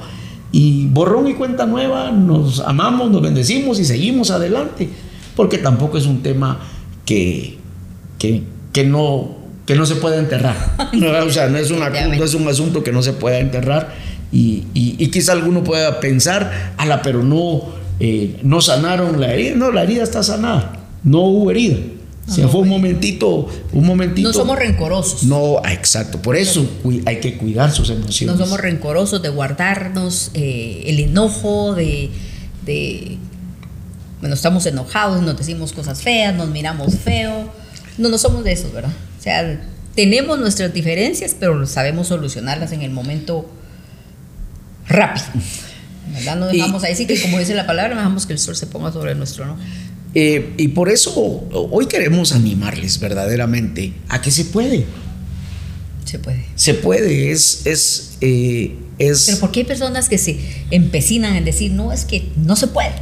[0.51, 4.89] Y borrón y cuenta nueva, nos amamos, nos bendecimos y seguimos adelante,
[5.35, 6.59] porque tampoco es un tema
[7.05, 7.57] que,
[8.19, 9.40] que, que no
[9.71, 10.75] que no se puede enterrar.
[11.25, 13.95] o sea, no es, una, es un asunto que no se pueda enterrar.
[14.29, 19.55] Y, y, quizá alguno pueda pensar, ala, pero no, eh, no sanaron la herida.
[19.55, 20.73] No, la herida está sanada.
[21.05, 21.77] No hubo herida.
[22.27, 24.27] o sea, fue un momentito, un momentito.
[24.27, 25.23] No somos rencorosos.
[25.23, 26.21] No, ah, exacto.
[26.21, 26.69] Por eso
[27.05, 28.37] hay que cuidar sus emociones.
[28.37, 32.09] No somos rencorosos de guardarnos eh, el enojo, de,
[32.65, 33.17] de,
[34.19, 37.49] bueno, estamos enojados, nos decimos cosas feas, nos miramos feo.
[37.97, 38.91] No, no somos de esos, ¿verdad?
[39.21, 39.61] O sea,
[39.93, 43.47] tenemos nuestras diferencias, pero sabemos solucionarlas en el momento
[44.87, 45.27] rápido.
[46.11, 46.37] ¿verdad?
[46.37, 48.91] No dejamos ahí sí que, como dice la palabra, dejamos que el sol se ponga
[48.91, 49.57] sobre nuestro no.
[50.15, 51.13] Eh, y por eso
[51.53, 54.87] hoy queremos animarles verdaderamente a que se puede.
[56.03, 56.45] Se puede.
[56.55, 59.25] Se puede, es, es, eh, es...
[59.27, 60.39] Pero ¿por qué hay personas que se
[60.71, 62.93] empecinan en decir, no, es que no se puede?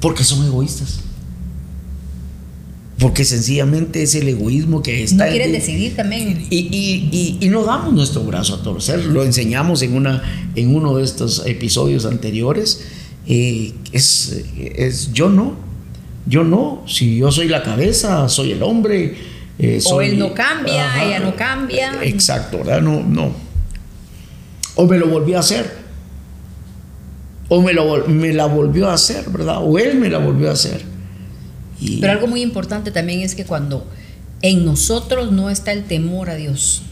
[0.00, 1.00] Porque son egoístas.
[2.98, 5.26] Porque sencillamente es el egoísmo que está.
[5.26, 6.46] No quieren decidir también.
[6.48, 9.04] Y, y, y, no damos nuestro brazo a torcer.
[9.04, 10.22] Lo enseñamos en, una,
[10.54, 12.86] en uno de estos episodios anteriores.
[13.26, 15.56] Eh, es, es yo no.
[16.24, 16.84] Yo no.
[16.86, 19.14] Si yo soy la cabeza, soy el hombre.
[19.58, 22.02] Eh, o él no cambia, ella no cambia.
[22.02, 22.80] Exacto, ¿verdad?
[22.80, 23.30] No, no.
[24.74, 25.70] O me lo volví a hacer.
[27.48, 27.74] o me,
[28.08, 29.58] me la volvió a hacer, ¿verdad?
[29.60, 30.95] O él me la volvió a hacer.
[32.00, 33.86] Pero algo muy importante también es que cuando
[34.42, 36.82] en nosotros no está el temor a Dios,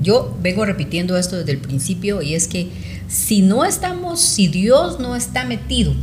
[0.00, 2.70] yo vengo repitiendo esto desde el principio y es que
[3.08, 5.94] si no estamos, si Dios no está metido,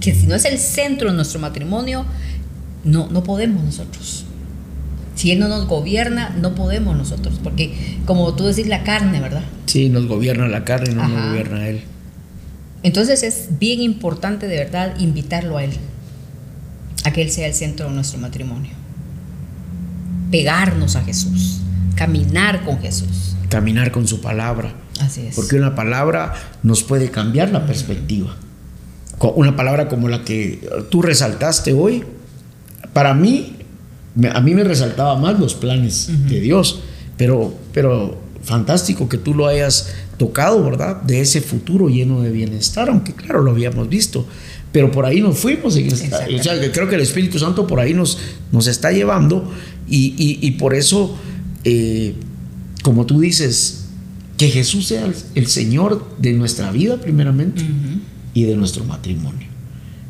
[0.00, 2.04] que si no es el centro de nuestro matrimonio,
[2.84, 4.24] no, no podemos nosotros.
[5.14, 9.44] Si Él no nos gobierna, no podemos nosotros, porque como tú decís, la carne, ¿verdad?
[9.66, 11.82] Sí, nos gobierna la carne, no nos gobierna Él.
[12.84, 15.72] Entonces es bien importante de verdad invitarlo a Él,
[17.04, 18.70] a que Él sea el centro de nuestro matrimonio.
[20.30, 21.60] Pegarnos a Jesús,
[21.96, 23.34] caminar con Jesús.
[23.48, 24.74] Caminar con su palabra.
[25.00, 25.34] Así es.
[25.34, 28.36] Porque una palabra nos puede cambiar la perspectiva.
[29.18, 32.04] Una palabra como la que tú resaltaste hoy,
[32.92, 33.56] para mí
[34.32, 36.80] a mí me resaltaba más los planes de Dios,
[37.16, 41.02] pero, pero fantástico que tú lo hayas tocado, ¿verdad?
[41.02, 44.26] De ese futuro lleno de bienestar, aunque claro, lo habíamos visto,
[44.72, 45.76] pero por ahí nos fuimos.
[45.76, 45.96] En o
[46.42, 48.18] sea, creo que el Espíritu Santo por ahí nos,
[48.52, 49.50] nos está llevando
[49.88, 51.16] y, por eso,
[51.64, 52.14] eh,
[52.82, 53.86] como tú dices,
[54.36, 57.62] que Jesús sea el, Señor de nuestra vida primeramente
[58.34, 59.54] y de nuestro matrimonio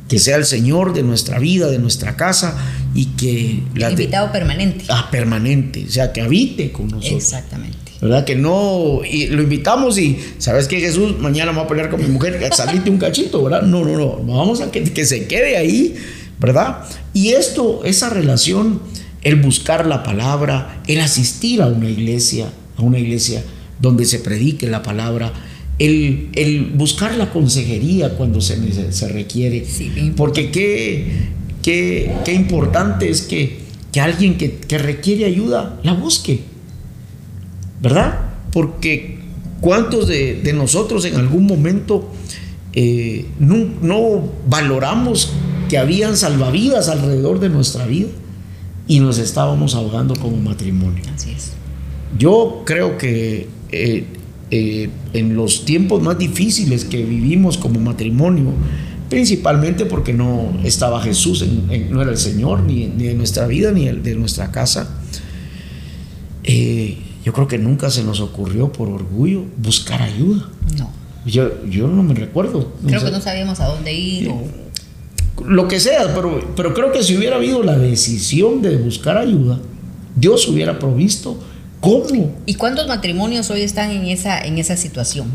[0.09, 2.57] que sea el Señor de nuestra vida, de nuestra casa
[2.95, 3.63] y que...
[3.75, 4.85] El invitado permanente.
[4.89, 7.23] Ah, permanente, o sea, que habite con nosotros.
[7.23, 7.84] Exactamente.
[8.05, 8.27] ¿Verdad?
[8.27, 11.19] Que no, y lo invitamos y, ¿sabes que Jesús?
[11.19, 13.63] Mañana me voy a pelear con mi mujer, salite un cachito, ¿verdad?
[13.63, 15.95] No, no, no, vamos a que, que se quede ahí,
[16.39, 16.85] ¿verdad?
[17.15, 18.83] Y esto, esa relación,
[19.23, 23.43] el buscar la palabra, el asistir a una iglesia, a una iglesia
[23.81, 25.33] donde se predique la palabra,
[25.79, 29.65] el, buscar la consejería cuando se, se requiere.
[30.15, 31.07] Porque qué,
[31.63, 33.61] qué, qué, importante es que,
[33.93, 36.41] que alguien que, requiere ayuda la busque.
[37.85, 38.19] ¿Verdad?
[38.51, 39.19] Porque
[39.61, 42.11] cuántos de, nosotros en algún momento
[42.73, 45.33] eh, no, no valoramos
[45.69, 48.09] que habían salvavidas alrededor de nuestra vida
[48.89, 51.05] y nos estábamos ahogando como matrimonio.
[51.15, 51.53] Así es.
[52.19, 54.05] Yo creo que eh,
[54.51, 58.53] eh, en los tiempos más difíciles que vivimos como matrimonio,
[59.11, 61.45] principalmente porque no estaba Jesús,
[61.91, 64.89] no era el Señor, ni, ni, de nuestra vida, ni de nuestra casa.
[66.45, 70.49] Eh, yo creo que nunca se nos ocurrió por orgullo buscar ayuda.
[70.79, 70.91] No.
[71.27, 72.73] Yo, yo no me recuerdo.
[72.87, 74.31] Creo que no sabíamos a dónde ir.
[75.45, 79.59] Lo que sea, pero, pero creo que si hubiera habido la decisión de buscar ayuda,
[80.15, 81.39] Dios hubiera provisto
[81.85, 82.35] ¿Cómo?
[82.47, 85.27] ¿Y cuántos matrimonios hoy están en esa, en esa situación?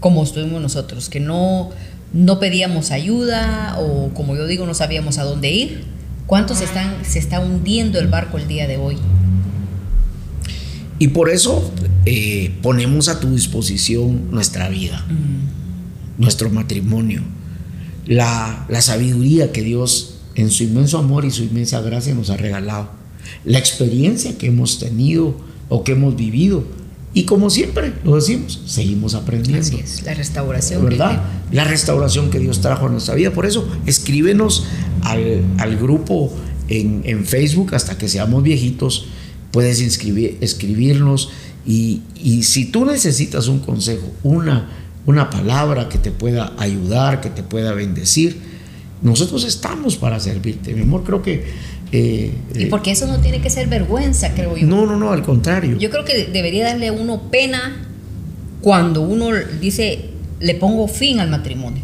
[0.00, 1.68] Como estuvimos nosotros, que no,
[2.14, 5.84] no pedíamos ayuda o como yo digo, no sabíamos a dónde ir.
[6.26, 8.96] ¿Cuántos están, se está hundiendo el barco el día de hoy?
[10.98, 11.70] Y por eso
[12.04, 16.20] eh, ponemos a tu disposición nuestra vida, mm.
[16.20, 17.22] nuestro matrimonio,
[18.06, 22.36] la, la sabiduría que Dios en su inmenso amor y su inmensa gracia nos ha
[22.36, 22.90] regalado
[23.44, 25.36] la experiencia que hemos tenido
[25.68, 26.64] o que hemos vivido.
[27.14, 29.66] Y como siempre lo decimos, seguimos aprendiendo.
[29.66, 30.84] Así es, la restauración.
[30.84, 31.22] ¿Verdad?
[31.50, 33.32] La restauración que Dios trajo a nuestra vida.
[33.32, 34.64] Por eso, escríbenos
[35.02, 36.32] al, grupo
[36.68, 39.06] en, Facebook hasta que seamos viejitos.
[39.50, 41.30] Puedes inscribir, escribirnos.
[41.66, 42.02] Y,
[42.42, 44.70] si tú necesitas un consejo, una,
[45.06, 48.38] una palabra que te pueda ayudar, que te pueda bendecir,
[49.02, 50.74] nosotros estamos para servirte.
[50.74, 51.44] Mi amor, creo que
[51.90, 54.66] eh, y porque eso no tiene que ser vergüenza, creo yo.
[54.66, 55.78] No, no, no, al contrario.
[55.78, 57.86] Yo creo que debería darle a uno pena
[58.60, 59.30] cuando uno
[59.60, 61.82] dice, le pongo fin al matrimonio.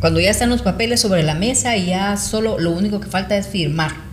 [0.00, 3.36] Cuando ya están los papeles sobre la mesa y ya solo lo único que falta
[3.36, 4.09] es firmar.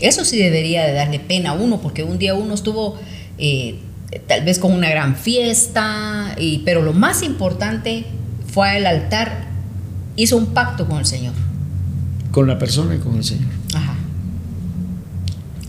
[0.00, 2.98] Eso sí debería de darle pena a uno, porque un día uno estuvo
[3.38, 3.80] eh,
[4.26, 8.04] tal vez con una gran fiesta, y, pero lo más importante
[8.52, 9.48] fue al altar,
[10.16, 11.34] hizo un pacto con el Señor
[12.30, 13.48] con la persona y con el Señor.
[13.74, 13.94] Ajá.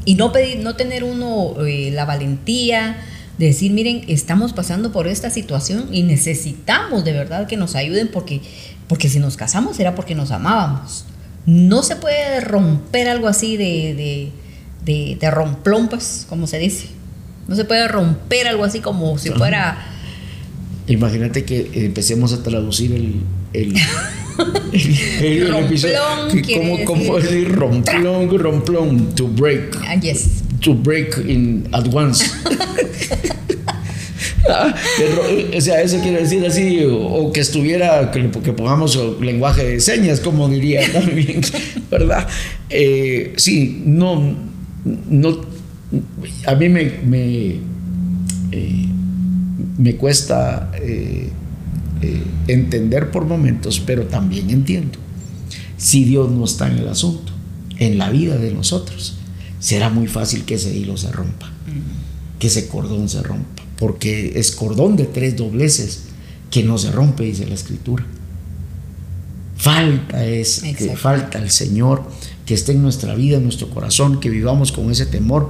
[0.06, 2.98] Y no, pedir, no tener uno eh, la valentía
[3.38, 8.10] de decir, miren, estamos pasando por esta situación y necesitamos de verdad que nos ayuden
[8.10, 8.42] porque,
[8.88, 11.06] porque si nos casamos era porque nos amábamos.
[11.46, 14.32] No se puede romper algo así de,
[14.86, 16.88] de, de, romplón, pues, como se dice.
[17.48, 19.78] No se puede romper algo así como si fuera...
[20.88, 23.22] Imagínate que empecemos a traducir el,
[23.54, 23.76] el,
[25.22, 29.16] el, romplón, ¿cómo, decir romplón, romplón?
[29.16, 29.78] To break.
[29.88, 30.44] Ah, yes.
[30.62, 32.26] To break in at once.
[34.50, 34.74] Ah,
[35.56, 40.48] o sea, eso quiere decir así, o, que estuviera, que, pongamos lenguaje de señas, como
[40.50, 41.42] diría también,
[41.92, 42.28] ¿verdad?
[42.70, 44.36] Eh, sí, no,
[45.10, 45.42] no,
[46.48, 47.60] a mí me, me,
[48.52, 48.86] eh,
[49.78, 51.30] me cuesta eh,
[52.02, 55.00] eh, entender por momentos, pero también entiendo.
[55.78, 57.32] Si Dios no está en el asunto,
[57.78, 59.18] en la vida de nosotros,
[59.60, 61.52] será muy fácil que ese hilo se rompa,
[62.38, 66.04] que ese cordón se rompa, porque es cordón de tres dobleces
[66.52, 68.06] que no se rompe, dice la escritura.
[69.56, 72.04] Falta es que falta el Señor
[72.46, 75.50] que esté en nuestra vida, en nuestro corazón, que vivamos con ese temor.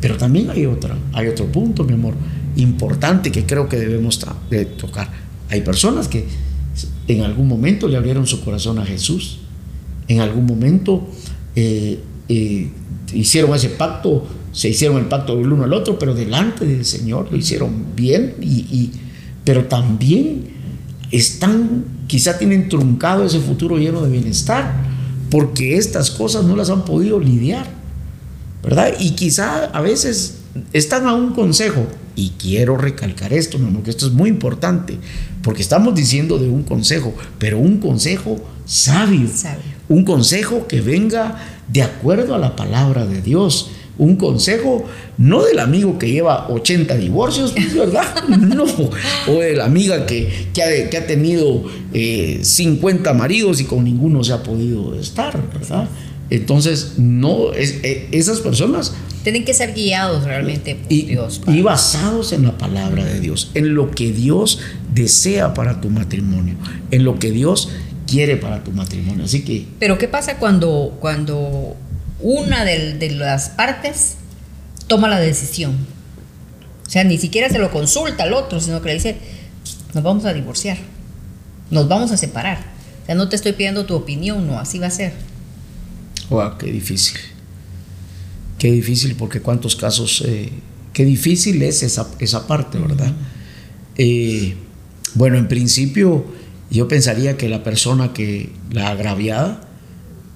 [0.00, 2.14] Pero también hay otra, hay otro punto, mi amor,
[2.56, 5.10] importante que creo que debemos de tocar.
[5.50, 6.26] Hay personas que
[7.08, 9.38] en algún momento le abrieron su corazón a Jesús,
[10.08, 11.08] en algún momento
[11.56, 12.70] eh, eh,
[13.12, 17.26] hicieron ese pacto, se hicieron el pacto del uno al otro, pero delante del Señor
[17.30, 18.92] lo hicieron bien, y,
[19.42, 20.44] pero también
[21.10, 24.72] están, quizá tienen truncado ese futuro lleno de bienestar,
[25.28, 27.66] porque estas cosas no las han podido lidiar,
[28.62, 28.94] ¿verdad?
[29.00, 30.36] Y quizá a veces
[30.72, 34.98] están a un consejo, y quiero recalcar esto, mi que esto es muy importante,
[35.42, 39.28] porque estamos diciendo de un consejo, pero un consejo sabio,
[39.88, 44.84] un consejo que venga de acuerdo a la palabra de Dios, un consejo
[45.18, 48.04] no del amigo que lleva 80 divorcios, pues, ¿verdad?
[48.28, 54.24] No, o de la amiga que, que, ha, tenido 50 eh, maridos y con ninguno
[54.24, 55.88] se ha podido estar, ¿verdad?
[56.30, 61.40] Entonces, no, es, eh, esas personas tienen que ser guiados realmente por y, Dios.
[61.46, 64.60] Y basados en la palabra de Dios, en lo que Dios
[64.92, 66.56] desea para tu matrimonio,
[66.90, 67.70] en lo que Dios
[68.06, 69.24] quiere para tu matrimonio.
[69.24, 69.66] Así que.
[69.78, 71.76] Pero ¿qué pasa cuando, cuando
[72.24, 74.14] una de, las partes
[74.86, 75.86] toma la decisión?
[76.86, 79.16] O sea, ni siquiera se lo consulta al otro, sino que le dice,
[79.92, 80.78] nos vamos a divorciar,
[81.70, 82.58] nos vamos a separar.
[83.02, 85.12] O sea, no te estoy pidiendo tu opinión, no, así va a ser.
[86.30, 87.18] Wow, qué difícil.
[88.58, 90.48] Qué difícil, porque cuántos casos, eh,
[90.94, 93.12] qué difícil es esa, esa parte, ¿verdad?
[93.98, 94.56] Eh,
[95.14, 96.24] bueno, en principio
[96.70, 99.60] yo pensaría que la persona que, la agraviada,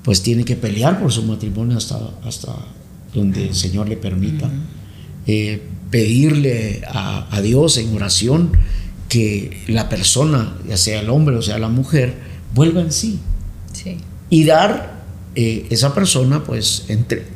[0.09, 2.57] pues tiene que pelear por su matrimonio hasta, hasta
[3.13, 4.51] donde el Señor le permita.
[5.27, 8.53] Eh, pedirle a, a, Dios en oración
[9.11, 12.15] que la persona, ya sea el hombre o sea la mujer,
[12.55, 13.19] vuelva en sí.
[13.75, 13.99] sí.
[14.31, 15.03] Y dar
[15.35, 16.87] eh, esa persona pues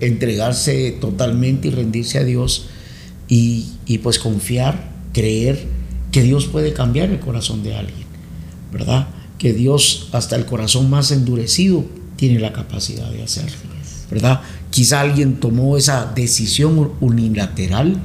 [0.01, 2.69] entregarse totalmente y rendirse a Dios
[3.29, 5.63] y, pues confiar, creer
[6.11, 8.07] que Dios puede cambiar el corazón de alguien,
[8.73, 9.09] ¿verdad?
[9.37, 13.57] Que Dios hasta el corazón más endurecido tiene la capacidad de hacerlo,
[14.11, 14.41] ¿verdad?
[14.71, 17.97] Quizá alguien tomó esa decisión unilateral,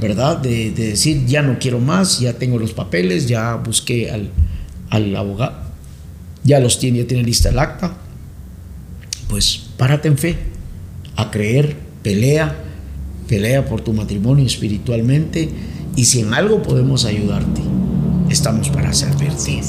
[0.00, 0.38] ¿verdad?
[0.38, 4.30] De, decir, ya no quiero más, ya tengo los papeles, ya busqué al,
[4.90, 5.56] al abogado,
[6.44, 7.96] ya los tiene, ya tiene lista el acta,
[9.28, 10.36] pues párate en fe,
[11.16, 12.56] a creer, pelea,
[13.28, 15.48] pelea por tu matrimonio espiritualmente
[15.96, 17.60] y si en algo podemos ayudarte,
[18.30, 19.60] estamos para servirte.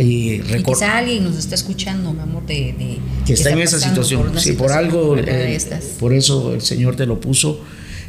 [0.00, 2.74] Y, quizá alguien nos está escuchando, mi amor, de,
[3.26, 4.38] que está, en esa situación.
[4.38, 5.58] sí, por algo, eh,
[5.98, 7.60] por eso el Señor te lo puso.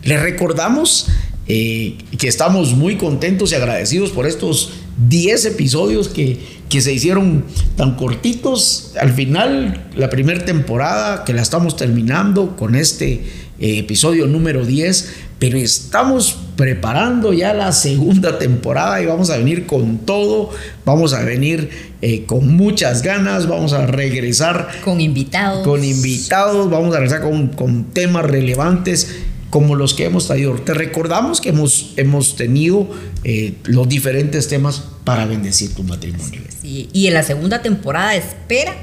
[0.03, 1.07] Le recordamos
[1.47, 4.71] eh, que estamos muy contentos y agradecidos por estos
[5.07, 7.43] 10 episodios que que se hicieron
[7.75, 8.93] tan cortitos.
[8.99, 13.23] Al final, la primera temporada que la estamos terminando con este
[13.59, 19.65] eh, episodio número 10, pero estamos preparando ya la segunda temporada y vamos a venir
[19.65, 20.49] con todo,
[20.83, 21.69] vamos a venir
[22.01, 25.65] eh, con muchas ganas, vamos a regresar con invitados.
[25.65, 29.15] Con invitados, vamos a regresar con, con temas relevantes
[29.49, 30.53] como los que hemos traído.
[30.55, 32.89] Te recordamos que hemos, hemos tenido
[33.23, 36.41] eh, los diferentes temas para bendecir tu matrimonio.
[36.61, 38.75] Y en la segunda temporada espera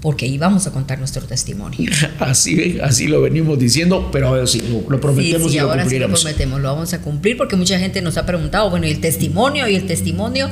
[0.00, 1.90] porque íbamos a contar nuestro testimonio.
[2.18, 6.08] Así, así lo venimos diciendo, pero ahora sí, lo, prometemos y lo ahora Sí lo
[6.08, 9.68] prometemos, lo vamos a cumplir porque mucha gente nos ha preguntado, bueno, ¿y el testimonio?
[9.68, 10.48] ¿Y el testimonio?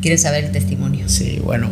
[0.00, 1.08] ¿Quieren saber el testimonio?
[1.08, 1.70] Sí, bueno,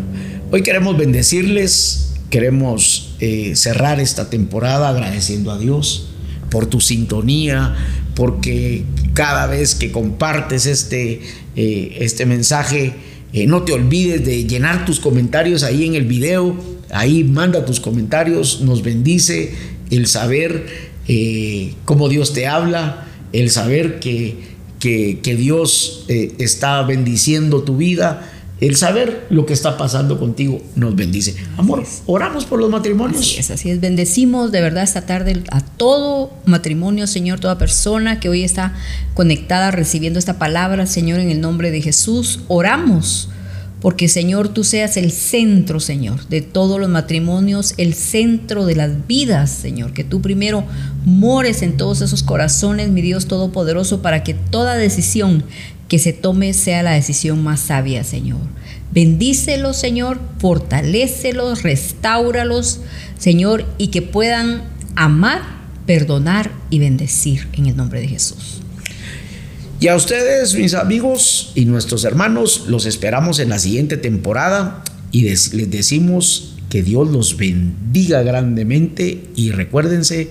[0.50, 6.08] hoy queremos bendecirles, queremos eh, cerrar esta temporada agradeciendo a Dios
[6.50, 7.74] por tu sintonía,
[8.14, 8.84] porque
[9.14, 11.20] cada vez que compartes este,
[11.56, 12.94] eh, este mensaje,
[13.32, 16.56] eh, no te olvides de llenar tus comentarios ahí en el video,
[16.92, 19.54] ahí manda tus comentarios, nos bendice
[19.90, 20.66] el saber
[21.08, 24.36] eh, cómo Dios te habla, el saber que,
[24.78, 28.28] que, que Dios está bendiciendo tu vida
[28.62, 31.34] el saber lo que está pasando contigo nos bendice.
[31.56, 33.20] Amor, oramos por los matrimonios.
[33.20, 33.80] Así es, así es.
[33.80, 38.72] Bendecimos de verdad esta tarde a todo matrimonio, Señor, toda persona que hoy está
[39.14, 42.38] conectada recibiendo esta palabra, Señor, en el nombre de Jesús.
[42.46, 43.30] Oramos
[43.82, 49.08] porque Señor, tú seas el centro, Señor, de todos los matrimonios, el centro de las
[49.08, 50.64] vidas, Señor, que tú primero
[51.04, 55.42] mores en todos esos corazones, mi Dios Todopoderoso, para que toda decisión
[55.88, 58.38] que se tome sea la decisión más sabia, Señor.
[58.92, 62.80] Bendícelos, Señor, fortalécelos, restáuralos,
[63.18, 64.62] Señor, y que puedan
[64.94, 65.42] amar,
[65.86, 68.61] perdonar y bendecir en el nombre de Jesús.
[69.82, 75.22] Y a ustedes, mis amigos y nuestros hermanos, los esperamos en la siguiente temporada y
[75.22, 80.30] les decimos que Dios los bendiga grandemente y recuérdense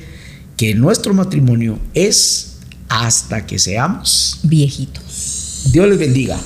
[0.56, 5.64] que nuestro matrimonio es hasta que seamos viejitos.
[5.74, 6.40] Dios les bendiga.